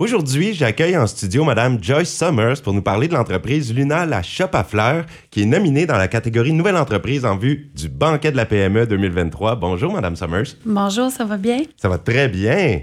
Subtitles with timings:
[0.00, 4.50] Aujourd'hui, j'accueille en studio Madame Joyce Summers pour nous parler de l'entreprise Luna La Shop
[4.52, 8.36] à fleurs, qui est nominée dans la catégorie Nouvelle entreprise en vue du banquet de
[8.36, 9.56] la PME 2023.
[9.56, 10.54] Bonjour, Madame Summers.
[10.64, 11.62] Bonjour, ça va bien?
[11.76, 12.82] Ça va très bien.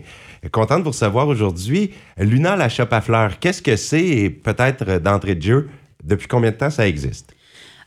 [0.51, 1.93] Content de vous recevoir aujourd'hui.
[2.17, 5.70] Luna La Shop à fleurs, qu'est-ce que c'est et peut-être d'entrée de jeu,
[6.04, 7.34] depuis combien de temps ça existe?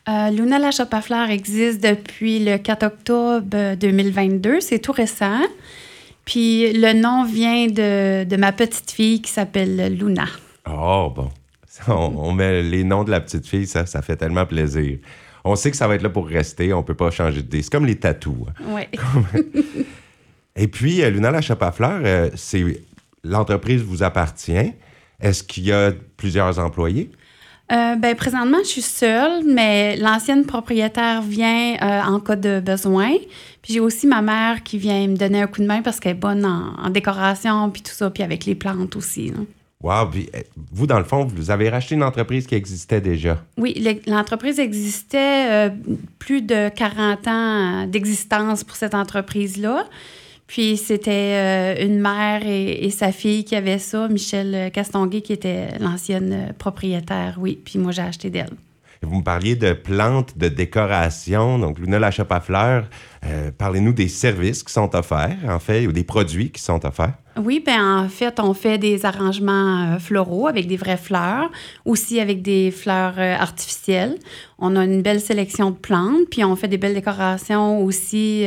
[0.09, 4.61] Euh, Luna La Shop à fleurs existe depuis le 4 octobre 2022.
[4.61, 5.43] C'est tout récent.
[6.29, 10.27] Puis le nom vient de, ma petite fille qui s'appelle Luna.
[10.69, 11.31] Oh, bon.
[11.89, 14.99] On, met les noms de la petite fille, ça, ça fait tellement plaisir.
[15.43, 17.63] On sait que ça va être là pour rester, on peut pas changer d'idée.
[17.63, 18.45] C'est comme les tatous.
[18.67, 18.83] Oui.
[20.57, 22.63] Et puis, euh, Luna La Chape à Fleurs, euh, c'est
[23.25, 24.75] l'entreprise vous appartient.
[25.21, 27.11] Est-ce qu'il y a plusieurs employés?
[27.71, 33.11] Euh, ben, présentement, je suis seule, mais l'ancienne propriétaire vient euh, en cas de besoin.
[33.61, 36.13] Puis j'ai aussi ma mère qui vient me donner un coup de main parce qu'elle
[36.13, 39.33] est bonne en, décoration, puis tout ça, puis avec les plantes aussi.
[39.83, 40.11] Wow!
[40.17, 43.39] Eh, vous, dans le fond, vous avez racheté une entreprise qui existait déjà?
[43.59, 45.71] Oui, l'entreprise existait euh,
[46.19, 49.85] plus de 40 ans d'existence pour cette entreprise-là.
[50.49, 55.79] Puis c'était euh, une mère et, sa fille qui avaient ça, Michel Castonguay, qui était
[55.79, 57.61] l'ancienne propriétaire, oui.
[57.63, 58.51] Puis moi, j'ai acheté d'elle.
[59.03, 62.87] Vous me parliez de plantes, de décoration, donc Luna la Chope à fleurs.
[63.25, 67.15] Euh, parlez-nous des services qui sont offerts, en fait, ou des produits qui sont offerts.
[67.37, 71.51] Oui, bien en fait, on fait des arrangements euh, floraux avec des vraies fleurs,
[71.85, 74.19] aussi avec des fleurs euh, artificielles.
[74.59, 78.45] On a une belle sélection de plantes, puis on fait des belles décorations aussi.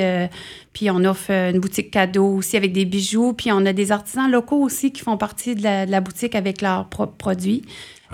[0.73, 3.31] puis on offre une boutique cadeau aussi avec des bijoux.
[3.31, 6.89] Puis on a des artisans locaux aussi qui font partie de la, boutique avec leurs
[6.89, 7.61] propres produits,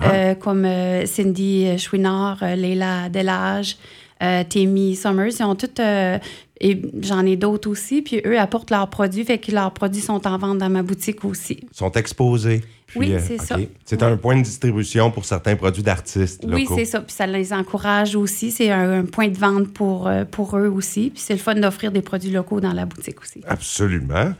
[0.00, 0.34] ah.
[0.34, 0.66] comme
[1.06, 3.76] Cindy Chouinard, Leila Delage.
[4.22, 5.38] Euh, Tammy Summers.
[5.38, 5.80] Ils ont toutes.
[5.80, 6.18] Euh,
[6.60, 8.02] et j'en ai d'autres aussi.
[8.02, 11.24] Puis eux apportent leurs produits, fait que leurs produits sont en vente dans ma boutique
[11.24, 11.60] aussi.
[11.62, 12.62] Ils sont exposés.
[12.96, 13.56] oui, euh, c'est ça.
[13.84, 17.00] C'est un point de distribution pour certains produits d'artistes Oui, c'est ça.
[17.00, 18.50] Puis ça les encourage aussi.
[18.50, 21.10] C'est un, point de vente pour, pour eux aussi.
[21.10, 23.40] Puis c'est le fun d'offrir des produits locaux dans la boutique aussi.
[23.46, 24.32] Absolument.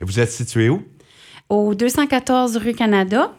[0.00, 0.82] Et vous êtes situé où?
[1.48, 3.32] Au 214 rue Canada.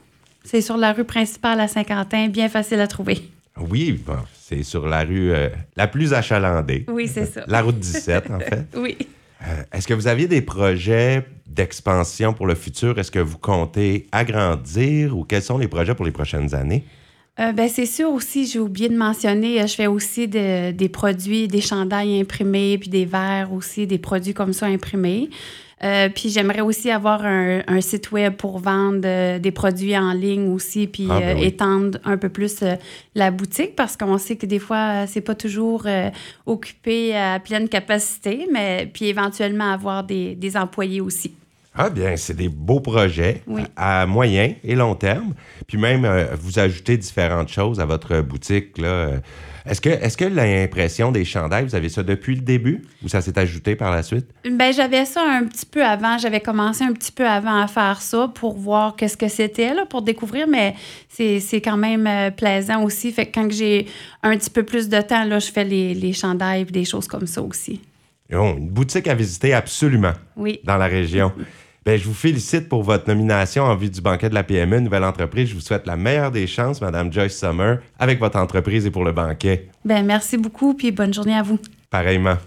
[0.44, 3.22] C'est sur la rue principale à Saint-Quentin, bien facile à trouver.
[3.60, 4.00] Oui,
[4.40, 6.86] c'est sur la rue euh, la plus achalandée.
[6.90, 7.44] Oui, c'est ça.
[7.48, 8.66] La route 17, en fait.
[8.76, 8.98] oui.
[9.48, 12.98] Euh, est-ce que vous aviez des projets d'expansion pour le futur?
[13.00, 16.86] Est-ce que vous comptez agrandir ou quels sont les projets pour les prochaines années?
[17.40, 21.62] Euh, ben, c'est sûr aussi, j'ai oublié de mentionner, je fais aussi des produits, des
[21.62, 25.30] chandails imprimés, puis des verres aussi, des produits comme ça imprimés.
[25.84, 30.50] Euh, puis j'aimerais aussi avoir un, site web pour vendre euh, des produits en ligne
[30.50, 32.64] aussi, puis ah, ben euh, étendre un peu plus
[33.16, 35.86] la boutique parce qu'on sait que des fois, c'est pas toujours
[36.46, 41.34] occupé à pleine capacité, mais puis éventuellement avoir des, des employés aussi.
[41.74, 43.44] Ah bien, c'est des beaux projets
[43.78, 45.34] à, moyen et long terme.
[45.68, 46.06] Puis même,
[46.40, 48.78] vous ajoutez différentes choses à votre boutique.
[49.66, 53.22] Est-ce que, est que l'impression des chandails, vous avez ça depuis le début ou ça
[53.22, 54.28] s'est ajouté par la suite?
[54.50, 56.18] Ben j'avais ça un petit peu avant.
[56.18, 60.02] J'avais commencé un petit peu avant à faire ça pour voir qu'est-ce que c'était, pour
[60.02, 60.76] découvrir, mais
[61.10, 63.12] c'est quand même euh, plaisant aussi.
[63.12, 63.86] Fait que quand j'ai
[64.24, 67.08] un petit peu plus de temps, là, je fais les, les chandails et des choses
[67.08, 67.82] comme ça aussi.
[68.30, 70.60] une boutique à visiter absolument oui.
[70.64, 71.32] dans la région.
[71.84, 75.04] Bien, je vous félicite pour votre nomination en vue du banquet de la PME, nouvelle
[75.04, 75.50] entreprise.
[75.50, 79.04] Je vous souhaite la meilleure des chances, Madame Joyce Summer, avec votre entreprise et pour
[79.04, 79.68] le banquet.
[79.84, 81.58] Bien, merci beaucoup, puis bonne journée à vous.
[81.90, 82.38] Pareillement.